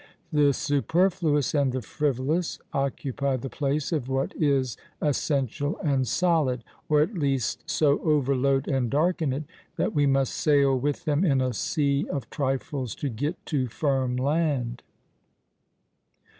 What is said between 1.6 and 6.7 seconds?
the frivolous occupy the place of what is essential and solid,